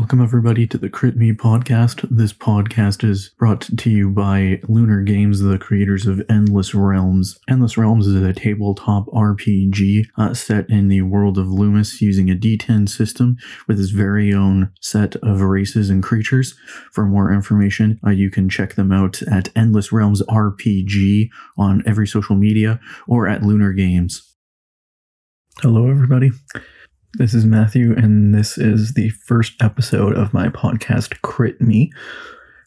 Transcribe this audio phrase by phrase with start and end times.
[0.00, 2.08] Welcome, everybody, to the Crit Me podcast.
[2.10, 7.38] This podcast is brought to you by Lunar Games, the creators of Endless Realms.
[7.50, 12.34] Endless Realms is a tabletop RPG uh, set in the world of Lumis using a
[12.34, 13.36] D10 system
[13.68, 16.54] with its very own set of races and creatures.
[16.92, 21.28] For more information, uh, you can check them out at Endless Realms RPG
[21.58, 24.34] on every social media or at Lunar Games.
[25.60, 26.30] Hello, everybody.
[27.14, 31.92] This is Matthew, and this is the first episode of my podcast, Crit Me.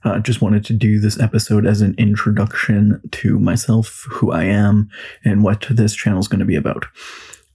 [0.03, 4.43] I uh, just wanted to do this episode as an introduction to myself, who I
[4.43, 4.89] am,
[5.23, 6.85] and what this channel is going to be about.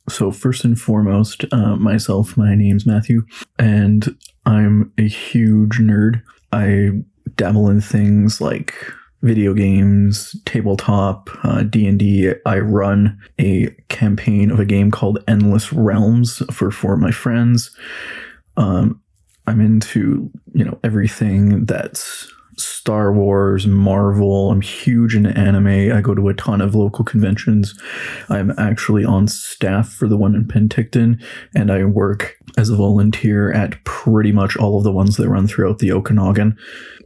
[0.08, 3.26] So, first and foremost, uh, myself, my name's Matthew,
[3.58, 6.22] and I'm a huge nerd.
[6.52, 7.02] I
[7.36, 8.74] dabble in things like
[9.22, 12.32] video games, tabletop, uh, D&D.
[12.46, 17.70] I run a campaign of a game called Endless Realms for four of my friends.
[18.56, 19.00] Um,
[19.46, 24.50] I'm into, you know, everything that's Star Wars, Marvel.
[24.50, 25.92] I'm huge into anime.
[25.92, 27.78] I go to a ton of local conventions.
[28.28, 31.22] I'm actually on staff for the one in Penticton,
[31.54, 35.46] and I work as a volunteer at pretty much all of the ones that run
[35.46, 36.56] throughout the Okanagan.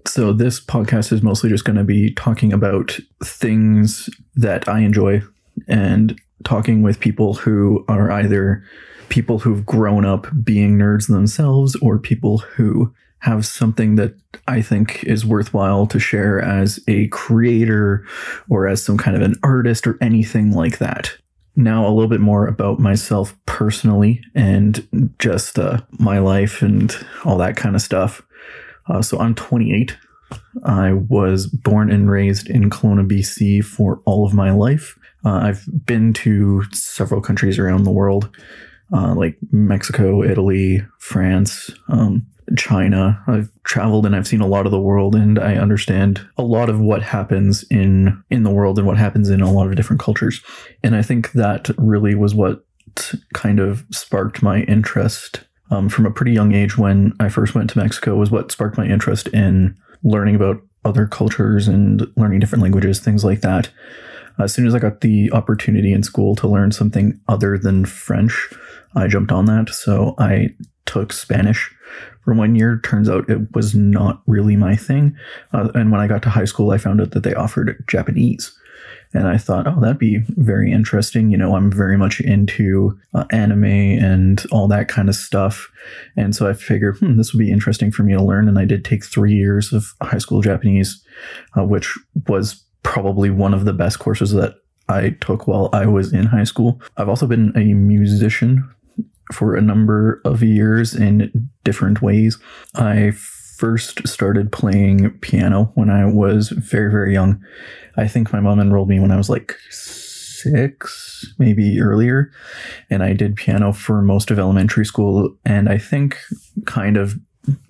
[0.06, 5.22] So this podcast is mostly just going to be talking about things that I enjoy
[5.68, 8.64] and talking with people who are either
[9.10, 14.14] people who've grown up being nerds themselves or people who have something that
[14.48, 18.04] I think is worthwhile to share as a creator
[18.50, 21.12] or as some kind of an artist or anything like that.
[21.54, 27.38] Now, a little bit more about myself personally and just uh, my life and all
[27.38, 28.22] that kind of stuff.
[28.88, 29.96] Uh, so, I'm 28.
[30.64, 34.98] I was born and raised in Kelowna, BC for all of my life.
[35.24, 38.34] Uh, I've been to several countries around the world,
[38.92, 42.26] uh, like Mexico, Italy, France, um,
[42.56, 43.22] China.
[43.26, 46.68] I've traveled and I've seen a lot of the world and I understand a lot
[46.68, 50.00] of what happens in in the world and what happens in a lot of different
[50.00, 50.42] cultures.
[50.82, 52.64] And I think that really was what
[53.32, 57.70] kind of sparked my interest um, from a pretty young age when I first went
[57.70, 62.62] to Mexico was what sparked my interest in learning about other cultures and learning different
[62.62, 63.70] languages, things like that.
[64.38, 68.50] As soon as I got the opportunity in school to learn something other than French,
[68.94, 69.70] I jumped on that.
[69.70, 70.50] So I
[70.84, 71.70] took Spanish
[72.24, 72.80] for one year.
[72.82, 75.16] Turns out it was not really my thing.
[75.52, 78.56] Uh, and when I got to high school, I found out that they offered Japanese.
[79.14, 81.30] And I thought, oh, that'd be very interesting.
[81.30, 85.70] You know, I'm very much into uh, anime and all that kind of stuff.
[86.16, 88.48] And so I figured, hmm, this would be interesting for me to learn.
[88.48, 91.04] And I did take three years of high school Japanese,
[91.58, 91.94] uh, which
[92.26, 94.56] was probably one of the best courses that
[94.88, 96.80] I took while I was in high school.
[96.96, 98.68] I've also been a musician
[99.32, 102.38] for a number of years in different ways.
[102.74, 103.12] I
[103.56, 107.40] first started playing piano when I was very, very young.
[107.96, 112.32] I think my mom enrolled me when I was like six, maybe earlier.
[112.90, 115.36] And I did piano for most of elementary school.
[115.44, 116.18] And I think
[116.66, 117.14] kind of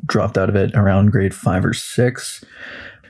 [0.06, 2.44] dropped out of it around grade five or six.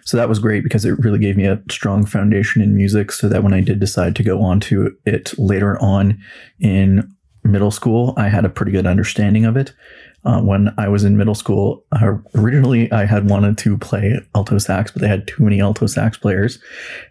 [0.04, 3.28] So that was great because it really gave me a strong foundation in music so
[3.28, 6.18] that when I did decide to go on to it later on
[6.58, 7.08] in
[7.44, 9.72] middle school, I had a pretty good understanding of it.
[10.24, 14.58] Uh, when I was in middle school, uh, originally I had wanted to play alto
[14.58, 16.60] sax, but they had too many alto sax players.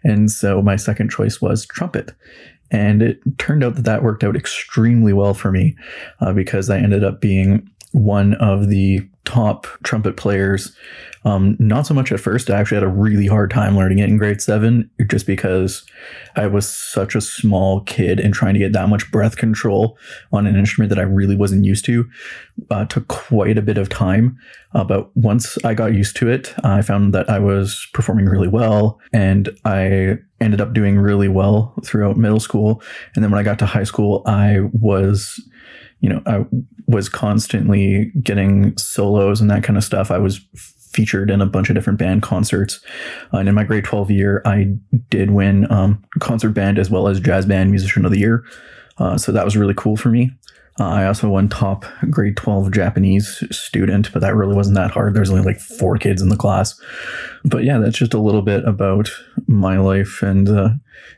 [0.02, 2.12] And so my second choice was trumpet.
[2.70, 5.76] And it turned out that that worked out extremely well for me
[6.20, 10.74] uh, because I ended up being one of the top trumpet players.
[11.24, 12.50] Um, not so much at first.
[12.50, 15.84] I actually had a really hard time learning it in grade seven just because
[16.34, 19.96] I was such a small kid and trying to get that much breath control
[20.32, 22.10] on an instrument that I really wasn't used to
[22.72, 24.36] uh, took quite a bit of time.
[24.74, 28.48] Uh, but once I got used to it, I found that I was performing really
[28.48, 32.82] well and I ended up doing really well throughout middle school.
[33.14, 35.40] And then when I got to high school, I was
[36.02, 36.44] you know, I
[36.86, 40.10] was constantly getting solos and that kind of stuff.
[40.10, 40.40] I was
[40.92, 42.80] featured in a bunch of different band concerts.
[43.32, 44.74] Uh, and in my grade 12 year, I
[45.08, 48.44] did win um, concert band as well as jazz band musician of the year.
[48.98, 50.30] Uh, so that was really cool for me.
[50.80, 55.14] Uh, I also won top grade 12 Japanese student, but that really wasn't that hard.
[55.14, 56.78] There's only like four kids in the class.
[57.44, 59.10] But yeah, that's just a little bit about
[59.46, 60.70] my life and uh,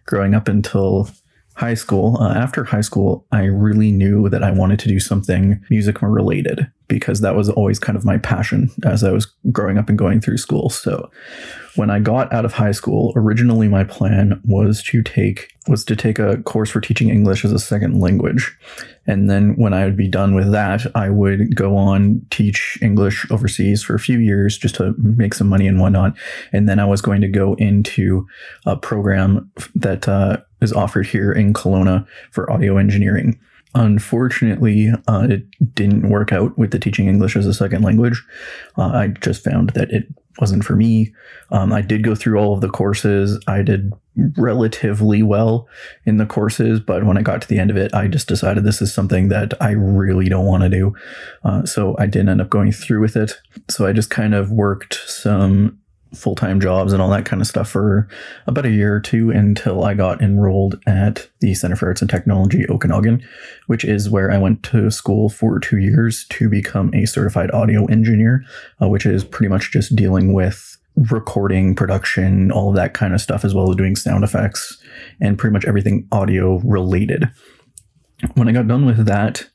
[0.07, 1.09] growing up until
[1.57, 2.17] high school.
[2.21, 6.71] Uh, after high school, I really knew that I wanted to do something music related
[6.89, 10.21] because that was always kind of my passion as I was growing up and going
[10.21, 10.69] through school.
[10.69, 11.11] So
[11.77, 15.97] when I got out of high school, originally my plan was to take was to
[15.97, 18.55] take a course for teaching English as a second language.
[19.07, 23.27] And then when I would be done with that, I would go on teach English
[23.31, 26.17] overseas for a few years just to make some money and whatnot.
[26.53, 28.27] And then I was going to go into
[28.67, 33.39] a program that uh, is offered here in Kelowna for audio engineering.
[33.77, 38.25] Unfortunately, uh, it didn't work out with the teaching English as a second language.
[38.79, 40.07] Uh, I just found that it
[40.41, 41.13] wasn't for me.
[41.51, 43.43] Um, I did go through all of the courses.
[43.47, 43.93] I did
[44.37, 45.69] relatively well
[46.05, 48.65] in the courses, but when I got to the end of it, I just decided
[48.65, 50.95] this is something that I really don't want to do.
[51.45, 53.41] Uh, so I didn't end up going through with it.
[53.69, 55.79] So I just kind of worked some
[56.15, 58.09] full time jobs and all that kind of stuff for
[58.47, 62.11] about a year or two until I got enrolled at the Center for Arts and
[62.11, 63.27] Technology Okanagan,
[63.67, 67.85] which is where I went to school for two years to become a certified audio
[67.87, 68.45] engineer,
[68.83, 73.21] uh, which is pretty much just dealing with recording, production, all of that kind of
[73.21, 74.79] stuff, as well as doing sound effects
[75.21, 77.29] and pretty much everything audio related.
[78.35, 79.49] When I got done with that,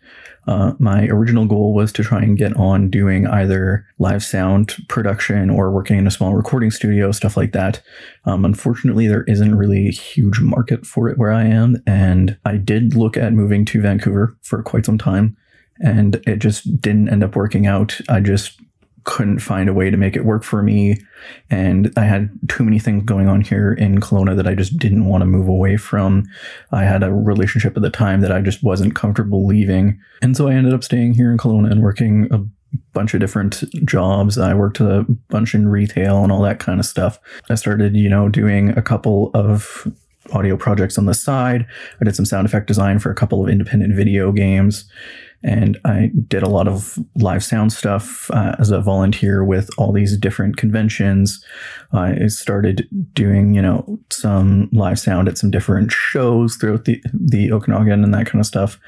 [0.47, 5.49] uh, my original goal was to try and get on doing either live sound production
[5.49, 7.81] or working in a small recording studio, stuff like that.
[8.25, 11.81] Um, unfortunately, there isn't really a huge market for it where I am.
[11.85, 15.37] And I did look at moving to Vancouver for quite some time,
[15.79, 17.99] and it just didn't end up working out.
[18.09, 18.59] I just
[19.03, 20.97] couldn't find a way to make it work for me.
[21.49, 25.05] And I had too many things going on here in Kelowna that I just didn't
[25.05, 26.25] want to move away from.
[26.71, 29.99] I had a relationship at the time that I just wasn't comfortable leaving.
[30.21, 32.39] And so I ended up staying here in Kelowna and working a
[32.93, 34.37] bunch of different jobs.
[34.37, 37.19] I worked a bunch in retail and all that kind of stuff.
[37.49, 39.87] I started, you know, doing a couple of
[40.31, 41.65] audio projects on the side.
[41.99, 44.89] I did some sound effect design for a couple of independent video games
[45.43, 49.93] and I did a lot of live sound stuff uh, as a volunteer with all
[49.93, 51.43] these different conventions.
[51.93, 57.51] I started doing, you know, some live sound at some different shows throughout the the
[57.51, 58.79] Okanagan and that kind of stuff.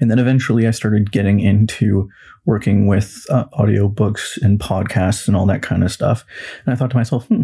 [0.00, 2.08] And then eventually, I started getting into
[2.46, 6.26] working with uh, audiobooks and podcasts and all that kind of stuff.
[6.66, 7.42] And I thought to myself, hmm,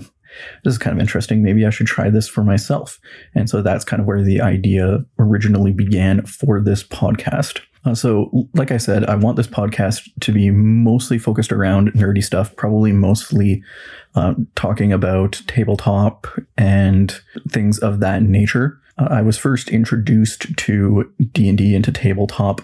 [0.64, 1.42] this is kind of interesting.
[1.42, 3.00] Maybe I should try this for myself.
[3.34, 7.60] And so that's kind of where the idea originally began for this podcast.
[7.84, 12.22] Uh, so, like I said, I want this podcast to be mostly focused around nerdy
[12.22, 13.62] stuff, probably mostly
[14.14, 16.26] uh, talking about tabletop
[16.58, 17.18] and
[17.48, 18.80] things of that nature.
[18.98, 22.60] Uh, I was first introduced to D and D into tabletop,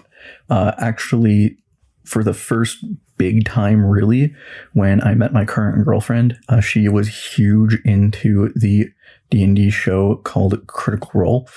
[0.49, 1.57] uh, actually,
[2.05, 2.85] for the first
[3.17, 4.35] big time, really,
[4.73, 6.37] when I met my current girlfriend.
[6.47, 8.91] Uh, she was huge into the
[9.29, 11.49] D&D show called Critical Role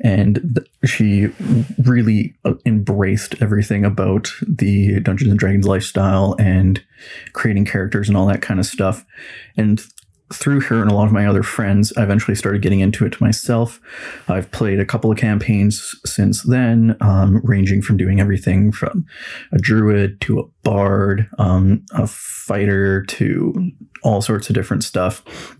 [0.00, 1.28] and th- she
[1.84, 6.82] really uh, embraced everything about the Dungeons and Dragons lifestyle and
[7.32, 9.04] creating characters and all that kind of stuff
[9.56, 9.82] and
[10.32, 13.20] through her and a lot of my other friends, I eventually started getting into it
[13.20, 13.80] myself.
[14.28, 19.06] I've played a couple of campaigns since then, um, ranging from doing everything from
[19.52, 23.72] a druid to a bard, um, a fighter to
[24.04, 25.56] all sorts of different stuff.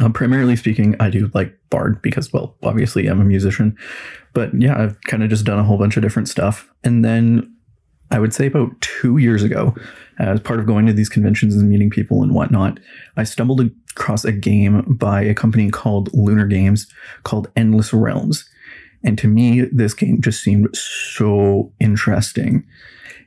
[0.00, 3.76] Uh, primarily speaking, I do like Bard because, well, obviously I'm a musician.
[4.34, 6.70] But yeah, I've kind of just done a whole bunch of different stuff.
[6.84, 7.54] And then
[8.10, 9.74] I would say about two years ago,
[10.18, 12.80] as part of going to these conventions and meeting people and whatnot,
[13.16, 16.86] I stumbled across a game by a company called Lunar Games
[17.24, 18.48] called Endless Realms.
[19.04, 22.66] And to me, this game just seemed so interesting.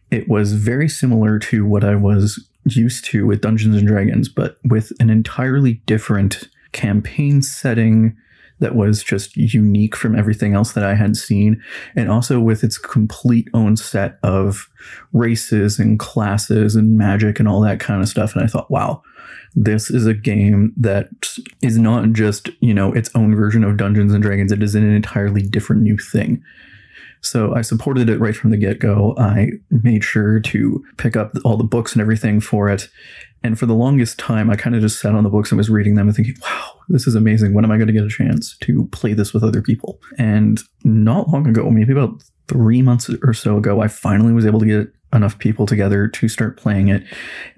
[0.09, 4.57] It was very similar to what I was used to with Dungeons and Dragons, but
[4.63, 8.15] with an entirely different campaign setting
[8.59, 11.62] that was just unique from everything else that I had seen,
[11.95, 14.69] and also with its complete own set of
[15.13, 18.36] races and classes and magic and all that kind of stuff.
[18.36, 19.01] And I thought, wow,
[19.55, 21.09] this is a game that
[21.63, 24.89] is not just, you know, its own version of Dungeons and Dragons, it is an
[24.89, 26.43] entirely different new thing.
[27.21, 29.15] So I supported it right from the get go.
[29.17, 32.89] I made sure to pick up all the books and everything for it.
[33.43, 35.69] And for the longest time, I kind of just sat on the books and was
[35.69, 37.53] reading them and thinking, wow, this is amazing.
[37.53, 39.99] When am I going to get a chance to play this with other people?
[40.17, 44.59] And not long ago, maybe about three months or so ago, I finally was able
[44.59, 47.03] to get enough people together to start playing it.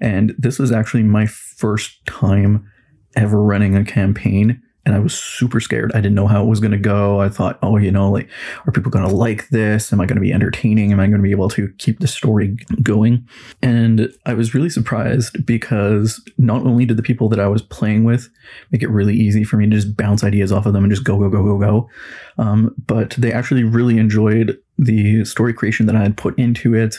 [0.00, 2.70] And this was actually my first time
[3.16, 5.92] ever running a campaign and I was super scared.
[5.94, 7.20] I didn't know how it was going to go.
[7.20, 8.28] I thought, oh, you know, like,
[8.66, 9.92] are people going to like this?
[9.92, 10.92] Am I going to be entertaining?
[10.92, 13.26] Am I going to be able to keep the story going?
[13.62, 18.04] And I was really surprised because not only did the people that I was playing
[18.04, 18.28] with
[18.70, 21.04] make it really easy for me to just bounce ideas off of them and just
[21.04, 21.90] go, go, go, go, go,
[22.38, 26.96] um, but they actually really enjoyed the story creation that I had put into it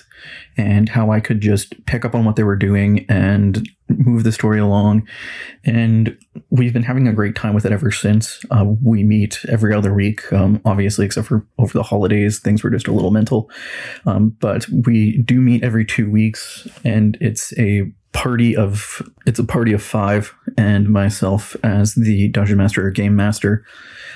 [0.57, 4.31] and how I could just pick up on what they were doing and move the
[4.31, 5.07] story along.
[5.65, 6.17] And
[6.49, 8.39] we've been having a great time with it ever since.
[8.49, 12.39] Uh, we meet every other week, um, obviously, except for over the holidays.
[12.39, 13.49] Things were just a little mental.
[14.05, 19.43] Um, but we do meet every two weeks, and it's a party of it's a
[19.43, 23.65] party of five and myself as the dungeon master or game master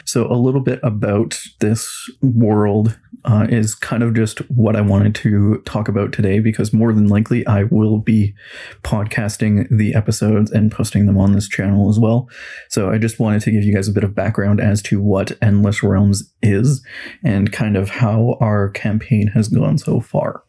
[0.05, 5.13] so a little bit about this world uh, is kind of just what I wanted
[5.15, 8.33] to talk about today because more than likely I will be
[8.81, 12.29] podcasting the episodes and posting them on this channel as well.
[12.69, 15.37] So I just wanted to give you guys a bit of background as to what
[15.41, 16.83] Endless Realms is
[17.23, 20.43] and kind of how our campaign has gone so far.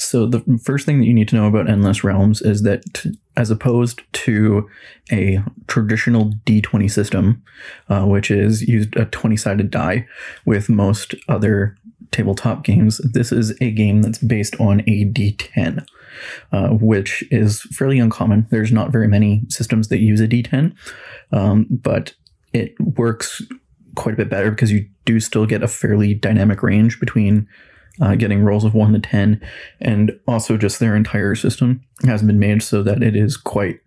[0.00, 3.04] So the first thing that you need to know about Endless Realms is that
[3.36, 4.68] as opposed to
[5.12, 7.42] a traditional D20 system,
[7.90, 10.06] uh, which is used a 20-sided die
[10.46, 11.76] with most other
[12.12, 15.86] tabletop games, this is a game that's based on a D10.
[16.52, 18.46] Uh, which is fairly uncommon.
[18.50, 20.74] There's not very many systems that use a D10,
[21.32, 22.14] um, but
[22.52, 23.40] it works
[23.94, 27.48] quite a bit better because you do still get a fairly dynamic range between
[28.00, 29.40] uh, getting rolls of 1 to 10,
[29.80, 33.80] and also just their entire system has been made so that it is quite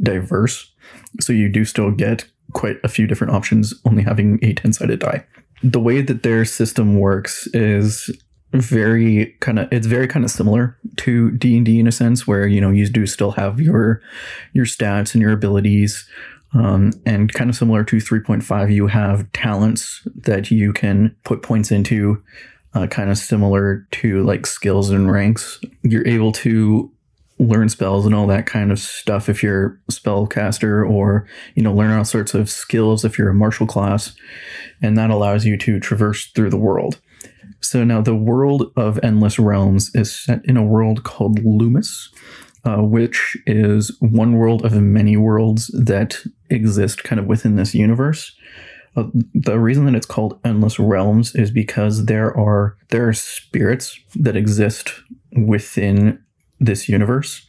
[0.00, 0.72] diverse.
[1.20, 5.00] So you do still get quite a few different options, only having a 10 sided
[5.00, 5.24] die.
[5.62, 8.10] The way that their system works is
[8.52, 12.60] very kind of it's very kind of similar to D&D in a sense where you
[12.60, 14.00] know you do still have your
[14.52, 16.08] your stats and your abilities
[16.54, 21.70] um, and kind of similar to 3.5 you have talents that you can put points
[21.70, 22.22] into
[22.76, 25.58] uh, kind of similar to like skills and ranks.
[25.82, 26.92] You're able to
[27.38, 31.72] learn spells and all that kind of stuff if you're a spellcaster or you know
[31.72, 34.14] learn all sorts of skills if you're a martial class
[34.80, 36.98] and that allows you to traverse through the world
[37.60, 42.08] so now the world of endless realms is set in a world called Lumis
[42.64, 48.34] uh, which is one world of many worlds that exist kind of within this universe
[48.96, 53.98] Uh, the reason that it's called endless realms is because there are there are spirits
[54.14, 54.92] that exist
[55.36, 56.18] within
[56.58, 57.46] this universe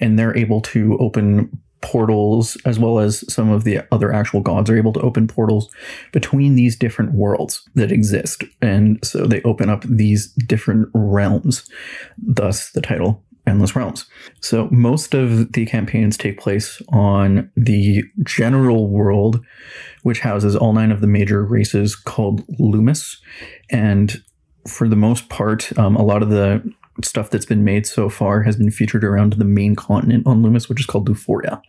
[0.00, 1.50] and they're able to open
[1.84, 5.70] portals as well as some of the other actual gods are able to open portals
[6.12, 8.42] between these different worlds that exist.
[8.62, 11.68] And so they open up these different realms
[12.16, 14.06] thus the title Endless Realms.
[14.40, 19.44] So most of the campaigns take place on the general world,
[20.02, 23.18] which houses all nine of the major races called Lumis.
[23.70, 24.22] And
[24.66, 26.62] for the most part, um, a lot of the
[27.02, 30.68] stuff that's been made so far has been featured around the main continent on Lumis,
[30.68, 31.60] which is called Luforia.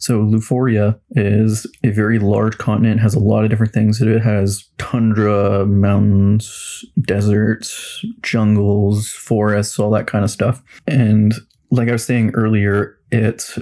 [0.00, 4.00] So Luforia is a very large continent, has a lot of different things.
[4.00, 10.62] It has tundra, mountains, deserts, jungles, forests, all that kind of stuff.
[10.86, 11.34] And
[11.70, 13.58] like I was saying earlier, it's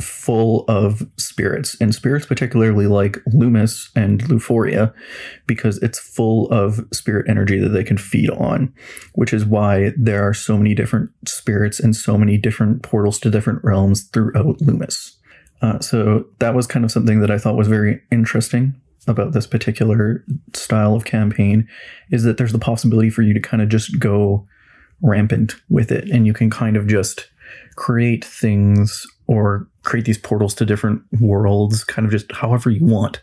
[0.00, 4.94] full of spirits, and spirits particularly like Lumis and Luforia,
[5.46, 8.72] because it's full of spirit energy that they can feed on,
[9.14, 13.30] which is why there are so many different spirits and so many different portals to
[13.30, 15.16] different realms throughout Lumis.
[15.62, 18.74] Uh, so that was kind of something that I thought was very interesting
[19.06, 20.24] about this particular
[20.54, 21.68] style of campaign
[22.10, 24.46] is that there's the possibility for you to kind of just go
[25.02, 27.28] rampant with it and you can kind of just
[27.76, 33.22] create things or create these portals to different worlds kind of just however you want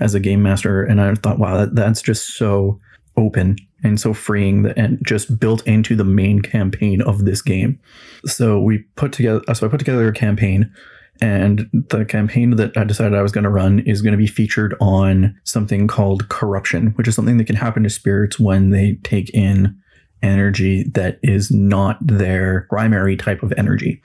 [0.00, 0.82] as a game master.
[0.82, 2.80] And i thought wow that, that's just so
[3.16, 7.78] open and so freeing that, and just built into the main campaign of this game.
[8.24, 10.72] So we put together so i put together a campaign
[11.20, 14.26] and the campaign that I decided I was going to run is going to be
[14.26, 18.98] featured on something called corruption, which is something that can happen to spirits when they
[19.02, 19.78] take in
[20.22, 24.02] energy that is not their primary type of energy.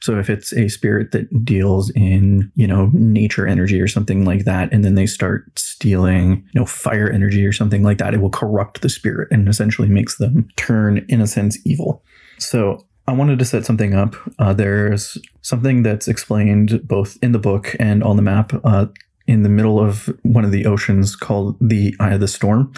[0.00, 4.44] So if it's a spirit that deals in, you know, nature energy or something like
[4.44, 8.20] that, and then they start stealing, you know, fire energy or something like that, it
[8.20, 12.02] will corrupt the spirit and essentially makes them turn, in a sense, evil.
[12.38, 14.16] So I wanted to set something up.
[14.38, 18.52] Uh, there's something that's explained both in the book and on the map.
[18.64, 18.86] Uh,
[19.26, 22.72] in the middle of one of the oceans called the Eye of the Storm,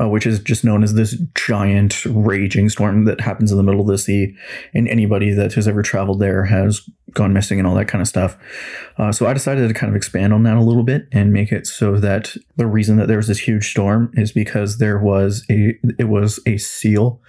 [0.00, 3.82] uh, which is just known as this giant raging storm that happens in the middle
[3.82, 4.34] of the sea.
[4.72, 8.08] And anybody that has ever traveled there has gone missing and all that kind of
[8.08, 8.36] stuff.
[8.98, 11.52] Uh, so I decided to kind of expand on that a little bit and make
[11.52, 15.44] it so that the reason that there was this huge storm is because there was
[15.50, 17.20] a it was a seal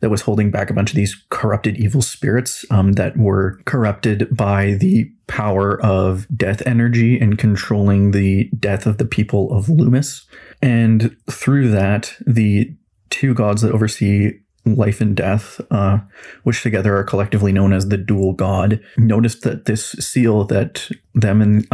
[0.00, 4.34] that was holding back a bunch of these corrupted evil spirits um, that were corrupted
[4.36, 10.24] by the power of death energy and controlling the death of the people of Lumis.
[10.60, 12.74] And through that, the
[13.10, 14.32] two gods that oversee
[14.66, 15.98] life and death, uh,
[16.44, 21.40] which together are collectively known as the dual god, noticed that this seal that them
[21.40, 21.66] and,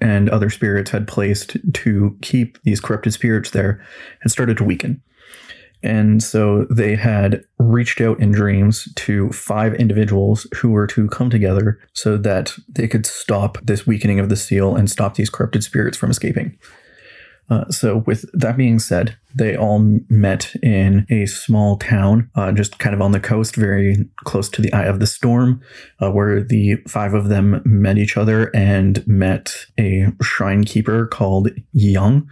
[0.00, 3.84] and other spirits had placed to keep these corrupted spirits there
[4.20, 5.02] had started to weaken.
[5.82, 11.30] And so they had reached out in dreams to five individuals who were to come
[11.30, 15.62] together so that they could stop this weakening of the seal and stop these corrupted
[15.62, 16.58] spirits from escaping.
[17.50, 19.78] Uh, so, with that being said, they all
[20.10, 24.60] met in a small town, uh, just kind of on the coast, very close to
[24.60, 25.62] the eye of the storm,
[26.00, 31.48] uh, where the five of them met each other and met a shrine keeper called
[31.72, 32.28] Young,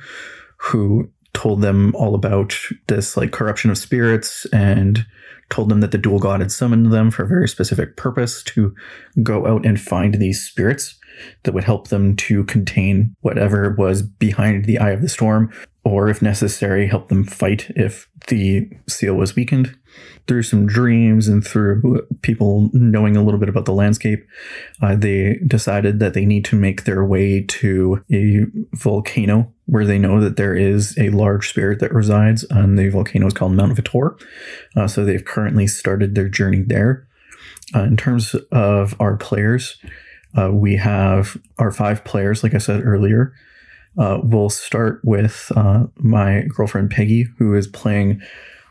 [0.59, 2.59] who told them all about
[2.89, 5.07] this like corruption of spirits and
[5.51, 8.75] told them that the dual god had summoned them for a very specific purpose to
[9.23, 10.99] go out and find these spirits
[11.43, 15.53] that would help them to contain whatever was behind the eye of the storm
[15.85, 19.77] or if necessary help them fight if the seal was weakened
[20.27, 24.27] through some dreams and through people knowing a little bit about the landscape,
[24.83, 28.41] uh, they decided that they need to make their way to a
[28.77, 32.45] volcano where they know that there is a large spirit that resides.
[32.51, 34.21] And the volcano is called Mount Vitor.
[34.77, 37.07] Uh, so they've currently started their journey there.
[37.75, 39.81] Uh, in terms of our players,
[40.37, 43.33] uh, we have our five players, like I said earlier.
[43.99, 48.21] Uh, we'll start with uh, my girlfriend Peggy, who is playing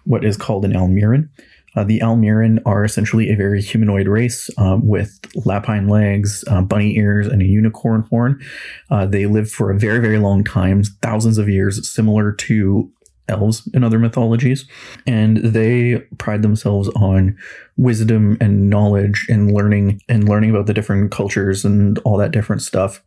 [0.04, 1.30] what is called an Almiran.
[1.76, 6.96] Uh, the Almiran are essentially a very humanoid race um, with lapine legs, uh, bunny
[6.96, 8.42] ears, and a unicorn horn.
[8.90, 12.90] Uh, they live for a very, very long time, thousands of years, similar to
[13.28, 14.66] elves in other mythologies.
[15.06, 17.38] And they pride themselves on
[17.78, 22.62] wisdom and knowledge and learning and learning about the different cultures and all that different
[22.62, 23.04] stuff.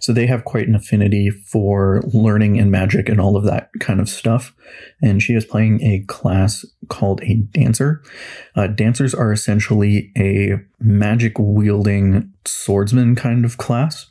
[0.00, 4.00] So they have quite an affinity for learning and magic and all of that kind
[4.00, 4.54] of stuff.
[5.00, 8.02] And she is playing a class called a dancer.
[8.56, 14.06] Uh, dancers are essentially a magic wielding swordsman kind of class.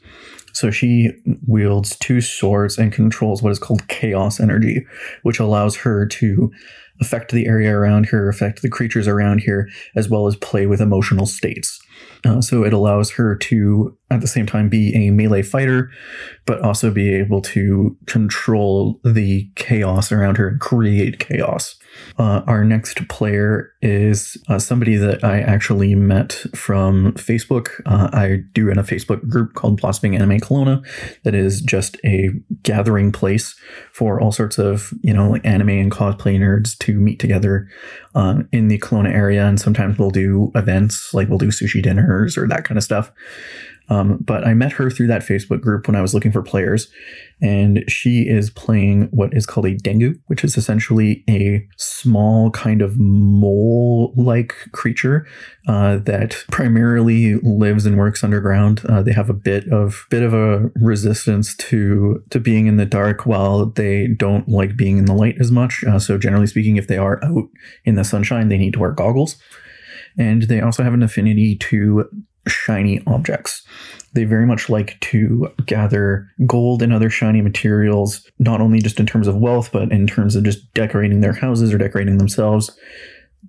[0.53, 1.12] So she
[1.48, 4.86] wields two swords and controls what is called chaos energy,
[5.24, 6.51] which allows her to
[7.00, 10.81] affect the area around her, affect the creatures around here, as well as play with
[10.81, 11.81] emotional states.
[12.25, 15.90] Uh, so it allows her to, at the same time, be a melee fighter,
[16.46, 21.76] but also be able to control the chaos around her and create chaos.
[22.17, 27.82] Uh, our next player is uh, somebody that I actually met from Facebook.
[27.86, 30.86] Uh, I do in a Facebook group called Blossoming Anime Kelowna
[31.24, 32.30] that is just a
[32.63, 33.56] gathering place
[33.91, 37.67] for all sorts of, you know, like anime and cosplay nerds to meet together
[38.15, 39.45] uh, in the Kelowna area.
[39.45, 43.12] And sometimes we'll do events, like we'll do sushi or that kind of stuff.
[43.91, 46.88] Um, but I met her through that Facebook group when I was looking for players,
[47.41, 52.82] and she is playing what is called a dengu, which is essentially a small kind
[52.82, 55.28] of mole-like creature
[55.67, 58.82] uh, that primarily lives and works underground.
[58.88, 62.86] Uh, they have a bit of bit of a resistance to to being in the
[62.86, 65.84] dark, while they don't like being in the light as much.
[65.84, 67.50] Uh, so generally speaking, if they are out
[67.84, 69.36] in the sunshine, they need to wear goggles
[70.17, 72.06] and they also have an affinity to
[72.47, 73.63] shiny objects.
[74.13, 79.06] They very much like to gather gold and other shiny materials, not only just in
[79.06, 82.78] terms of wealth, but in terms of just decorating their houses or decorating themselves.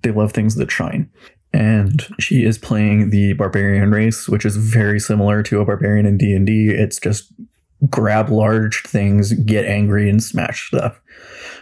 [0.03, 1.11] They love things that shine.
[1.53, 6.17] And she is playing the barbarian race, which is very similar to a barbarian in
[6.17, 6.71] D&D.
[6.71, 7.33] It's just
[7.89, 11.01] grab large things, get angry, and smash stuff.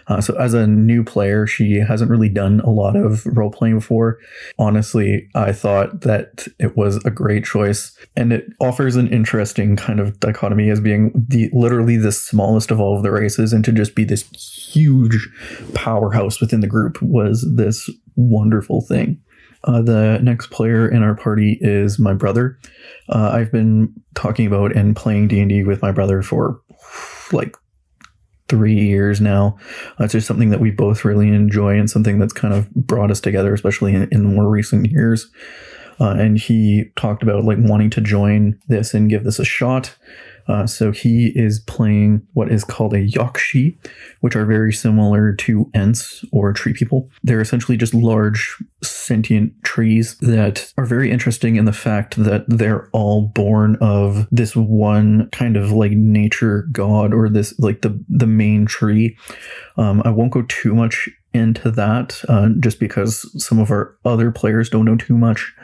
[0.06, 3.76] Uh, so, as a new player, she hasn't really done a lot of role playing
[3.76, 4.18] before.
[4.59, 10.00] Honestly, I thought that it was a great choice, and it offers an interesting kind
[10.00, 13.72] of dichotomy as being the literally the smallest of all of the races, and to
[13.72, 14.22] just be this
[14.72, 15.28] huge
[15.74, 19.20] powerhouse within the group was this wonderful thing.
[19.64, 22.58] Uh, the next player in our party is my brother.
[23.08, 26.60] Uh, I've been talking about and playing D and D with my brother for
[27.32, 27.54] like
[28.48, 29.56] three years now.
[29.98, 33.10] Uh, it's just something that we both really enjoy and something that's kind of brought
[33.10, 35.30] us together, especially in, in more recent years.
[36.00, 39.94] Uh, and he talked about like wanting to join this and give this a shot.
[40.50, 43.76] Uh, so he is playing what is called a Yakshi,
[44.20, 47.08] which are very similar to Ents or tree people.
[47.22, 52.88] They're essentially just large sentient trees that are very interesting in the fact that they're
[52.92, 58.26] all born of this one kind of like nature god or this like the the
[58.26, 59.16] main tree.
[59.76, 64.30] Um, I won't go too much into that uh, just because some of our other
[64.30, 65.54] players don't know too much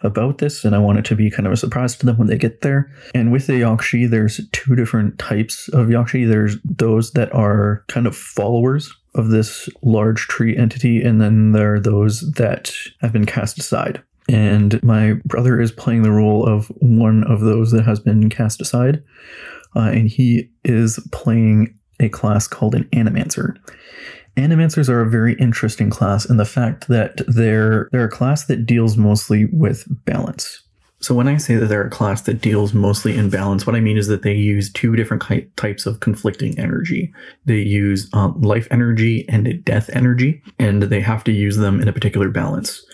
[0.00, 2.28] about this and i want it to be kind of a surprise to them when
[2.28, 7.12] they get there and with the yakshi there's two different types of yakshi there's those
[7.12, 12.20] that are kind of followers of this large tree entity, and then there are those
[12.32, 14.02] that have been cast aside.
[14.28, 18.60] And my brother is playing the role of one of those that has been cast
[18.60, 19.02] aside,
[19.76, 23.56] uh, and he is playing a class called an Animancer.
[24.36, 28.64] Animancers are a very interesting class in the fact that they're they're a class that
[28.66, 30.62] deals mostly with balance.
[31.00, 33.80] So when I say that they're a class that deals mostly in balance, what I
[33.80, 35.24] mean is that they use two different
[35.56, 37.12] types of conflicting energy.
[37.44, 41.88] They use uh, life energy and death energy, and they have to use them in
[41.88, 42.86] a particular balance.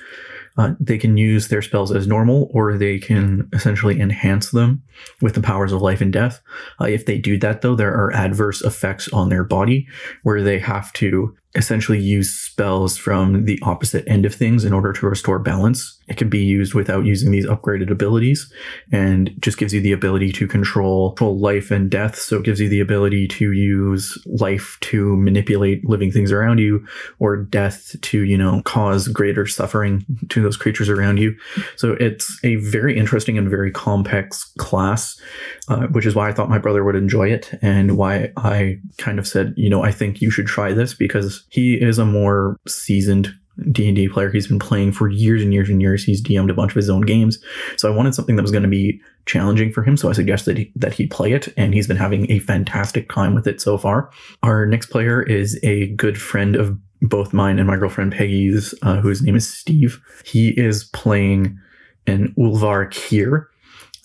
[0.59, 4.83] Uh, they can use their spells as normal, or they can essentially enhance them
[5.23, 6.43] with the powers of life and death.
[6.81, 9.87] Uh, if they do that, though, there are adverse effects on their body
[10.25, 14.93] where they have to essentially use spells from the opposite end of things in order
[14.93, 15.98] to restore balance.
[16.09, 18.53] It can be used without using these upgraded abilities
[18.93, 22.17] and just gives you the ability to control, life and death.
[22.17, 26.87] So it gives you the ability to use life to manipulate living things around you
[27.19, 31.37] or death to, you know, cause greater suffering to those creatures around you.
[31.77, 35.21] So it's a very interesting and very complex class,
[35.69, 39.19] uh, which is why I thought my brother would enjoy it and why I kind
[39.19, 42.57] of said, you know, I think you should try this because he is a more
[42.67, 43.35] seasoned
[43.73, 44.31] D&D player.
[44.31, 46.05] He's been playing for years and years and years.
[46.05, 47.39] He's DM'd a bunch of his own games.
[47.77, 49.97] So I wanted something that was going to be challenging for him.
[49.97, 53.35] So I suggested he, that he play it and he's been having a fantastic time
[53.35, 54.11] with it so far.
[54.43, 59.01] Our next player is a good friend of both mine and my girlfriend Peggy's, uh,
[59.01, 60.01] whose name is Steve.
[60.25, 61.59] He is playing
[62.07, 63.47] an Ulvarkir.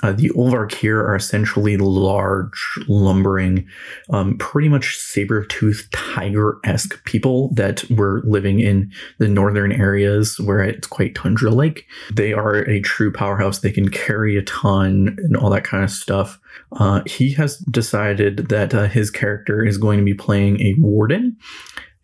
[0.04, 0.30] Uh, the
[0.76, 3.66] here are essentially large, lumbering,
[4.10, 10.88] um, pretty much saber-toothed tiger-esque people that were living in the northern areas where it's
[10.88, 11.88] quite tundra-like.
[12.14, 13.60] They are a true powerhouse.
[13.60, 16.40] They can carry a ton and all that kind of stuff.
[16.74, 21.38] Uh, he has decided that uh, his character is going to be playing a warden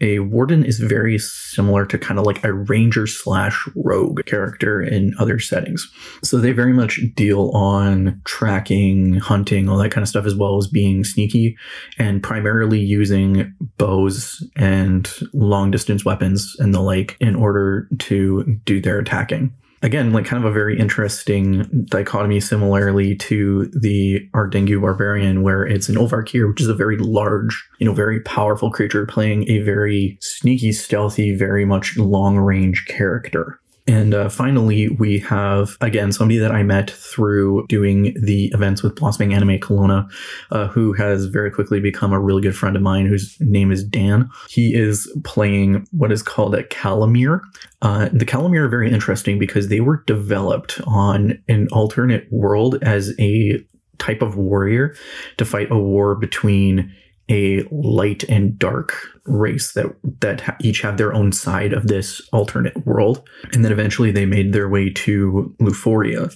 [0.02, 5.14] a warden is very similar to kind of like a ranger slash rogue character in
[5.20, 5.90] other settings.
[6.24, 10.58] So they very much deal on tracking, hunting, all that kind of stuff, as well
[10.58, 11.58] as being sneaky
[11.98, 18.82] and primarily using bows and long distance weapons and the like in order to do
[18.82, 25.42] their attacking again, like kind of a very interesting dichotomy, similarly to the Ardenghu Barbarian,
[25.42, 29.50] where it's an Ulvarkir, which is a very large, you know, very powerful creature playing
[29.50, 33.60] a very sneaky, stealthy, very much long range character.
[33.90, 38.96] And uh, finally, we have again somebody that I met through doing the events with
[38.96, 40.08] Blossoming Anime Kelowna,
[40.52, 43.84] uh, who has very quickly become a really good friend of mine, whose name is
[43.84, 44.30] Dan.
[44.48, 47.42] He is playing what is called a Kalamir.
[47.82, 53.14] Uh, the Kalamir are very interesting because they were developed on an alternate world as
[53.20, 53.60] a
[53.98, 54.96] type of warrior
[55.38, 56.94] to fight a war between
[57.30, 59.86] a light and dark race that
[60.22, 63.22] that each have their own side of this alternate world,
[63.54, 66.34] and then eventually they made their way to Luforia.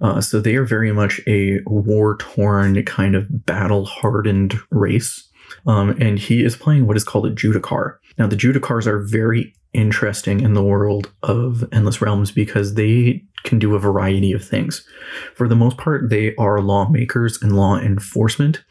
[0.00, 5.30] Uh, so they are very much a war torn kind of battle hardened race.
[5.66, 7.96] Um, and he is playing what is called a Judicar.
[8.18, 13.58] Now, the Judicars are very interesting in the world of Endless Realms because they can
[13.58, 14.86] do a variety of things.
[15.34, 18.64] For the most part, they are lawmakers and law enforcement,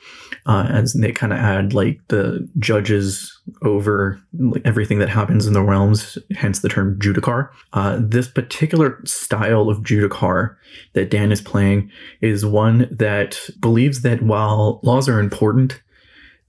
[0.46, 5.54] uh, as they kind of add like the judges over like, everything that happens in
[5.54, 7.50] the realms, hence the term Judicar.
[7.72, 10.56] Uh, this particular style of Judicar
[10.94, 11.90] that Dan is playing
[12.22, 15.82] is one that believes that while laws are important,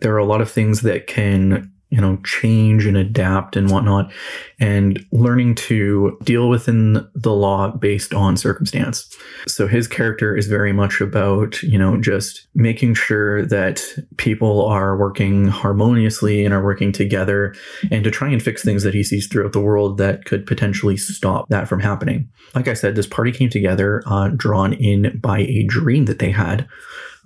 [0.00, 4.12] there are a lot of things that can you know, change and adapt and whatnot,
[4.58, 9.08] and learning to deal within the law based on circumstance.
[9.46, 13.84] So his character is very much about, you know, just making sure that
[14.16, 17.54] people are working harmoniously and are working together
[17.90, 20.96] and to try and fix things that he sees throughout the world that could potentially
[20.96, 22.28] stop that from happening.
[22.54, 26.30] Like I said, this party came together, uh, drawn in by a dream that they
[26.30, 26.66] had.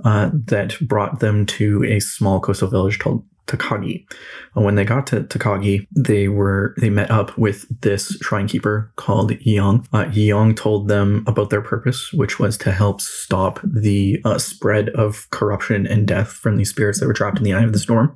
[0.04, 4.06] Uh, that brought them to a small coastal village called Takagi.
[4.54, 9.32] When they got to Takagi, they were they met up with this shrine keeper called
[9.40, 9.86] Yong.
[9.92, 14.90] Uh, Yong told them about their purpose, which was to help stop the uh, spread
[14.90, 17.78] of corruption and death from these spirits that were trapped in the eye of the
[17.78, 18.14] storm,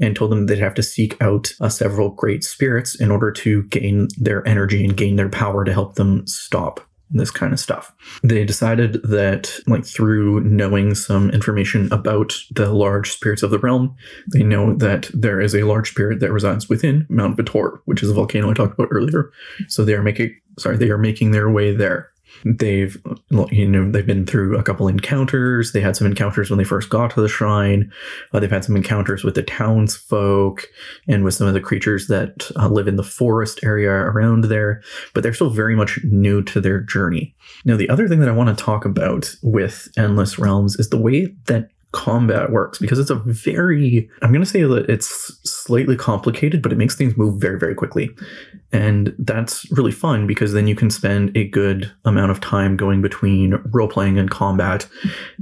[0.00, 3.62] and told them they'd have to seek out uh, several great spirits in order to
[3.64, 6.80] gain their energy and gain their power to help them stop
[7.12, 7.94] this kind of stuff.
[8.22, 13.94] They decided that, like, through knowing some information about the large spirits of the realm,
[14.32, 18.10] they know that there is a large spirit that resides within Mount Vitor, which is
[18.10, 19.32] a volcano I talked about earlier.
[19.68, 22.11] So they are making, sorry, they are making their way there.
[22.44, 22.96] They've,
[23.50, 25.72] you know, they've been through a couple encounters.
[25.72, 27.92] They had some encounters when they first got to the shrine.
[28.32, 30.66] Uh, they've had some encounters with the townsfolk
[31.08, 34.82] and with some of the creatures that uh, live in the forest area around there,
[35.14, 37.34] but they're still very much new to their journey.
[37.64, 41.00] Now, the other thing that I want to talk about with Endless Realms is the
[41.00, 45.94] way that combat works because it's a very i'm going to say that it's slightly
[45.94, 48.10] complicated but it makes things move very very quickly.
[48.72, 53.02] And that's really fun because then you can spend a good amount of time going
[53.02, 54.86] between role playing and combat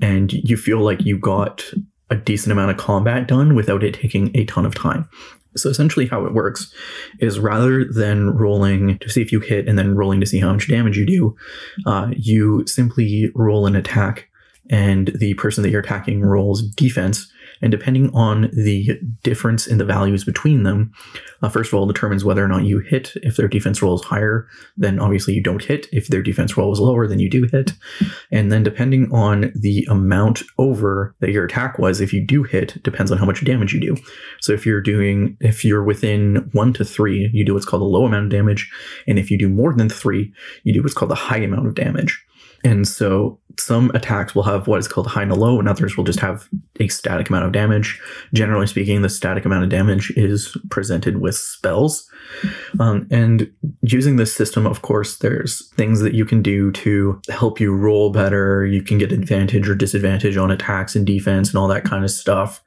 [0.02, 1.64] and you feel like you got
[2.10, 5.08] a decent amount of combat done without it taking a ton of time.
[5.56, 6.72] So essentially, how it works
[7.18, 10.52] is rather than rolling to see if you hit and then rolling to see how
[10.52, 11.36] much damage you do,
[11.86, 14.29] uh, you simply roll an attack
[14.70, 17.30] and the person that you're attacking rolls defense.
[17.62, 20.92] And depending on the difference in the values between them,
[21.42, 23.12] uh, first of all, determines whether or not you hit.
[23.16, 25.87] If their defense roll is higher, then obviously you don't hit.
[25.92, 27.72] If their defense roll is lower, then you do hit.
[28.30, 32.83] And then depending on the amount over that your attack was, if you do hit,
[32.83, 33.96] depends on how much damage you do.
[34.40, 37.85] So if you're doing, if you're within one to three, you do what's called a
[37.85, 38.70] low amount of damage.
[39.06, 41.74] And if you do more than three, you do what's called a high amount of
[41.74, 42.24] damage.
[42.64, 46.04] And so some attacks will have what is called high and low, and others will
[46.04, 48.00] just have a static amount of damage.
[48.32, 52.08] Generally speaking, the static amount of damage is presented with spells.
[52.78, 53.50] Um, and
[53.82, 58.10] using this system, of course, there's things that you can do to help you roll
[58.10, 58.64] better.
[58.64, 62.10] You can get advantage or disadvantage on attacks and defense and all that kind of
[62.10, 62.62] stuff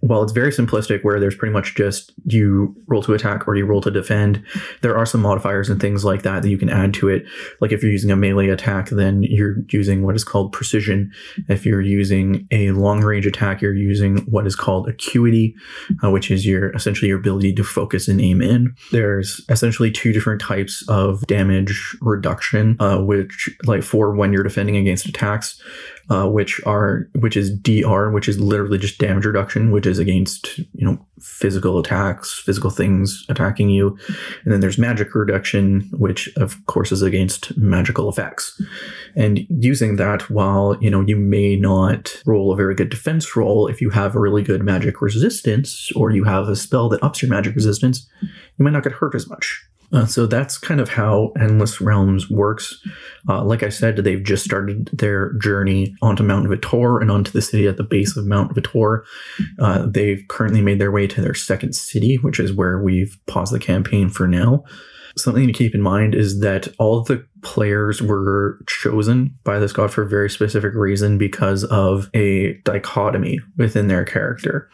[0.00, 3.66] while it's very simplistic where there's pretty much just you roll to attack or you
[3.66, 4.42] roll to defend
[4.80, 7.24] there are some modifiers and things like that that you can add to it
[7.60, 11.12] like if you're using a melee attack then you're using what is called precision.
[11.48, 15.54] If you're using a long range attack you're using what is called acuity
[16.02, 18.74] uh, which is your essentially your ability to focus and aim in.
[18.92, 24.76] There's essentially two different types of damage reduction uh, which like for when you're defending
[24.76, 25.60] against attacks
[26.08, 30.58] uh, which are which is DR, which is literally just damage reduction, which is against
[30.58, 33.98] you know physical attacks, physical things attacking you,
[34.44, 38.60] and then there's magic reduction, which of course is against magical effects.
[39.14, 43.66] And using that, while you know you may not roll a very good defense roll,
[43.66, 47.22] if you have a really good magic resistance or you have a spell that ups
[47.22, 49.69] your magic resistance, you might not get hurt as much.
[49.92, 52.80] Uh, so that's kind of how Endless Realms works.
[53.28, 57.42] Uh, like I said, they've just started their journey onto Mount Vitor and onto the
[57.42, 59.02] city at the base of Mount Vitor.
[59.58, 63.52] Uh, they've currently made their way to their second city, which is where we've paused
[63.52, 64.64] the campaign for now.
[65.16, 69.90] Something to keep in mind is that all the players were chosen by this god
[69.90, 74.70] for a very specific reason because of a dichotomy within their character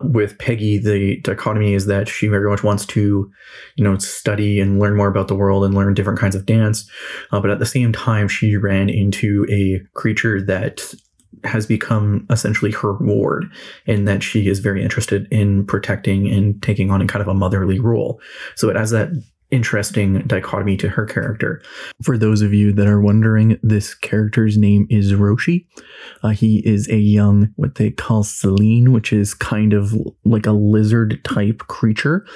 [0.00, 3.30] with Peggy, the dichotomy is that she very much wants to,
[3.76, 6.88] you know, study and learn more about the world and learn different kinds of dance.
[7.32, 10.94] Uh, but at the same time, she ran into a creature that
[11.44, 13.50] has become essentially her ward
[13.86, 17.34] and that she is very interested in protecting and taking on in kind of a
[17.34, 18.20] motherly role.
[18.56, 19.10] So it has that
[19.50, 21.62] interesting dichotomy to her character.
[22.02, 25.66] For those of you that are wondering, this character's name is Roshi.
[26.22, 30.52] Uh, he is a young, what they call Selene, which is kind of like a
[30.52, 32.26] lizard type creature.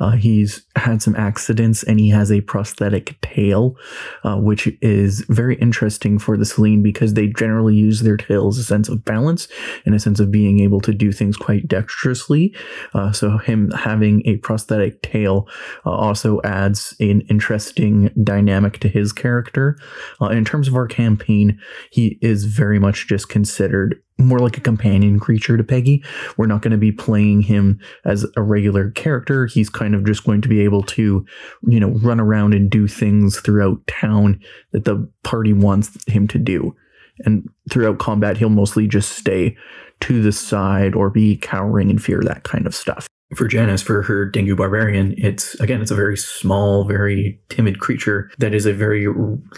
[0.00, 3.76] Uh, he's had some accidents and he has a prosthetic tail,
[4.24, 8.58] uh, which is very interesting for the Selene because they generally use their tail as
[8.58, 9.48] a sense of balance
[9.84, 12.54] and a sense of being able to do things quite dexterously.
[12.94, 15.48] Uh, so him having a prosthetic tail
[15.84, 19.76] uh, also adds adds an interesting dynamic to his character.
[20.20, 21.58] Uh, in terms of our campaign,
[21.90, 26.04] he is very much just considered more like a companion creature to Peggy.
[26.36, 29.46] We're not going to be playing him as a regular character.
[29.46, 31.26] He's kind of just going to be able to,
[31.66, 34.40] you know, run around and do things throughout town
[34.72, 36.76] that the party wants him to do.
[37.24, 39.56] And throughout combat, he'll mostly just stay
[40.00, 44.02] to the side or be cowering in fear, that kind of stuff for Janice, for
[44.02, 48.72] her Dingu Barbarian, it's again, it's a very small, very timid creature that is a
[48.72, 49.06] very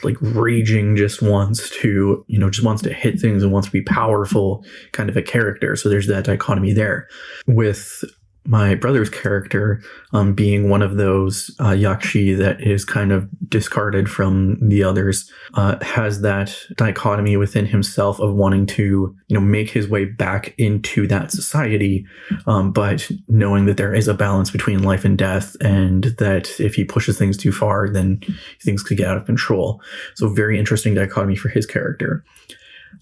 [0.02, 3.72] like raging, just wants to, you know, just wants to hit things and wants to
[3.72, 5.76] be powerful kind of a character.
[5.76, 7.08] So there's that dichotomy there.
[7.46, 8.04] With
[8.46, 14.08] my brother's character um, being one of those uh, yakshi that is kind of discarded
[14.10, 19.70] from the others uh, has that dichotomy within himself of wanting to you know make
[19.70, 22.04] his way back into that society
[22.46, 26.74] um, but knowing that there is a balance between life and death and that if
[26.74, 28.20] he pushes things too far then
[28.62, 29.82] things could get out of control.
[30.14, 32.24] So very interesting dichotomy for his character.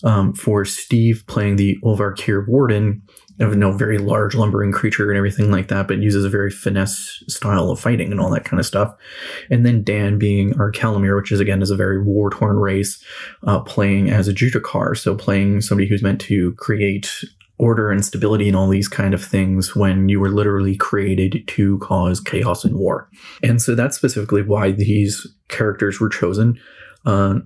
[0.05, 3.03] Um, for Steve playing the Ulvarkir Warden,
[3.41, 7.23] of no very large lumbering creature and everything like that, but uses a very finesse
[7.29, 8.95] style of fighting and all that kind of stuff.
[9.51, 13.03] And then Dan being our Kalamir, which is again is a very war torn race,
[13.47, 17.11] uh, playing as a Judicar, so playing somebody who's meant to create
[17.59, 21.79] order and stability and all these kind of things when you were literally created to
[21.79, 23.09] cause chaos and war.
[23.43, 26.59] And so that's specifically why these characters were chosen.
[27.07, 27.39] Uh,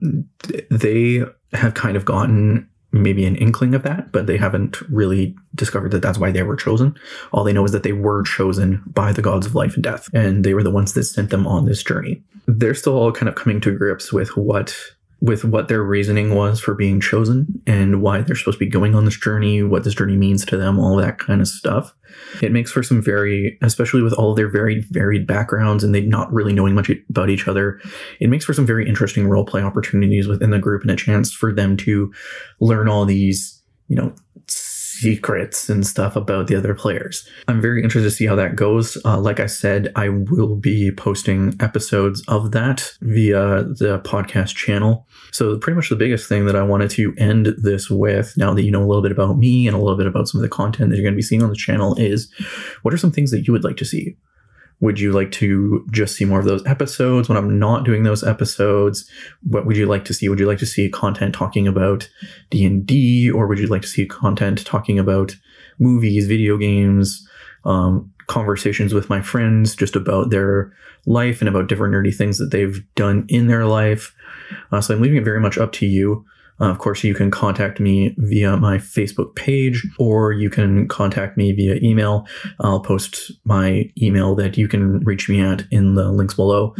[0.70, 1.22] they
[1.53, 2.68] have kind of gotten
[3.02, 6.56] maybe an inkling of that, but they haven't really discovered that that's why they were
[6.56, 6.96] chosen.
[7.32, 10.09] All they know is that they were chosen by the gods of life and death,
[10.12, 12.22] and they were the ones that sent them on this journey.
[12.46, 14.76] They're still all kind of coming to grips with what
[15.22, 18.94] with what their reasoning was for being chosen and why they're supposed to be going
[18.94, 21.94] on this journey, what this journey means to them, all that kind of stuff.
[22.42, 26.33] It makes for some very, especially with all their very varied backgrounds and they not
[26.33, 27.81] really knowing much about each other,
[28.20, 31.33] it makes for some very interesting role play opportunities within the group and a chance
[31.33, 32.12] for them to
[32.61, 34.14] learn all these, you know,
[35.00, 37.28] secrets and stuff about the other players.
[37.48, 38.96] I'm very interested to see how that goes.
[39.04, 45.06] Uh, like I said, I will be posting episodes of that via the podcast channel.
[45.32, 48.62] So, pretty much the biggest thing that I wanted to end this with, now that
[48.62, 50.48] you know a little bit about me and a little bit about some of the
[50.48, 52.32] content that you're going to be seeing on the channel, is
[52.82, 54.16] what are some things that you would like to see?
[54.80, 58.22] Would you like to just see more of those episodes when I'm not doing those
[58.22, 59.08] episodes?
[59.42, 60.28] What would you like to see?
[60.28, 62.08] Would you like to see content talking about
[62.50, 65.34] D&D or would you like to see content talking about
[65.78, 67.26] movies, video games,
[67.64, 70.72] um, conversations with my friends just about their
[71.06, 74.14] life and about different nerdy things that they've done in their life?
[74.72, 76.24] Uh, so I'm leaving it very much up to you.
[76.60, 81.36] Uh, of course, you can contact me via my Facebook page or you can contact
[81.36, 82.26] me via email.
[82.60, 86.74] I'll post my email that you can reach me at in the links below.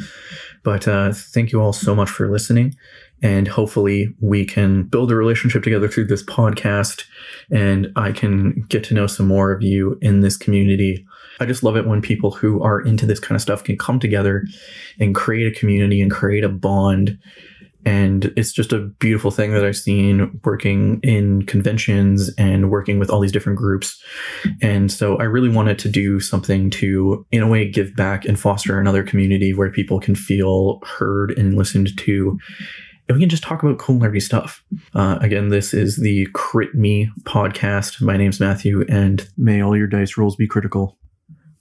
[0.63, 2.75] But uh, thank you all so much for listening.
[3.23, 7.05] And hopefully, we can build a relationship together through this podcast
[7.51, 11.07] and I can get to know some more of you in this community.
[11.41, 13.99] I just love it when people who are into this kind of stuff can come
[13.99, 14.47] together
[14.99, 17.19] and create a community and create a bond
[17.87, 23.11] and it's just a beautiful thing that I've seen working in conventions and working with
[23.11, 24.03] all these different groups.
[24.61, 28.39] And so I really wanted to do something to, in a way, give back and
[28.39, 32.39] foster another community where people can feel heard and listened to.
[33.09, 34.65] And we can just talk about cool nerdy stuff.
[34.93, 38.03] Uh, again, this is the Crit Me podcast.
[38.03, 40.99] My name's Matthew, and may all your dice rolls be critical.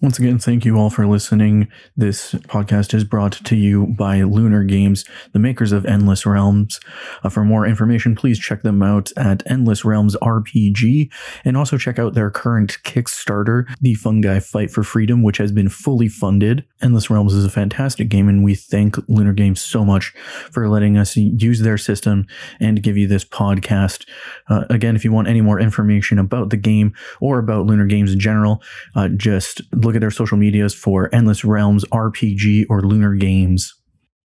[0.05, 1.67] Once again, thank you all for listening.
[1.97, 6.79] This podcast is brought to you by Lunar Games, the makers of Endless Realms.
[7.23, 11.11] Uh, for more information, please check them out at Endless Realms RPG
[11.43, 15.69] and also check out their current Kickstarter, The Fungi Fight for Freedom, which has been
[15.69, 16.63] fully funded.
[16.83, 20.13] Endless Realms is a fantastic game, and we thank Lunar Games so much
[20.51, 22.27] for letting us use their system
[22.59, 24.05] and give you this podcast.
[24.49, 28.13] Uh, again, if you want any more information about the game or about Lunar Games
[28.13, 28.61] in general,
[28.95, 29.63] uh, just
[29.95, 33.74] look at their social medias for Endless Realms RPG or Lunar Games.